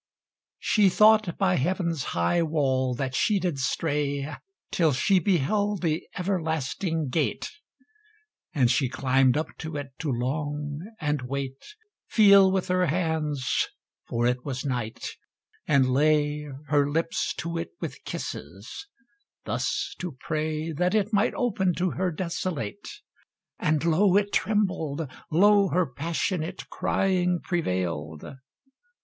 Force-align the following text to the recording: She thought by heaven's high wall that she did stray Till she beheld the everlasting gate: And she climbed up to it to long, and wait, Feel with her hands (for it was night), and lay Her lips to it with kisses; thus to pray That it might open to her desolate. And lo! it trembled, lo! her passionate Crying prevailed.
She 0.57 0.89
thought 0.89 1.37
by 1.37 1.57
heaven's 1.57 2.05
high 2.15 2.41
wall 2.41 2.95
that 2.95 3.13
she 3.13 3.39
did 3.39 3.59
stray 3.59 4.35
Till 4.71 4.93
she 4.93 5.19
beheld 5.19 5.83
the 5.83 6.07
everlasting 6.17 7.09
gate: 7.09 7.51
And 8.51 8.71
she 8.71 8.89
climbed 8.89 9.37
up 9.37 9.49
to 9.59 9.77
it 9.77 9.91
to 9.99 10.09
long, 10.11 10.79
and 10.99 11.21
wait, 11.27 11.75
Feel 12.07 12.51
with 12.51 12.67
her 12.69 12.87
hands 12.87 13.67
(for 14.07 14.25
it 14.25 14.43
was 14.43 14.65
night), 14.65 15.05
and 15.67 15.87
lay 15.93 16.47
Her 16.69 16.89
lips 16.89 17.31
to 17.35 17.59
it 17.59 17.69
with 17.79 18.03
kisses; 18.03 18.87
thus 19.45 19.93
to 19.99 20.17
pray 20.19 20.71
That 20.71 20.95
it 20.95 21.13
might 21.13 21.35
open 21.35 21.75
to 21.75 21.91
her 21.91 22.09
desolate. 22.11 22.89
And 23.59 23.85
lo! 23.85 24.15
it 24.17 24.33
trembled, 24.33 25.07
lo! 25.29 25.67
her 25.67 25.85
passionate 25.85 26.67
Crying 26.71 27.39
prevailed. 27.39 28.25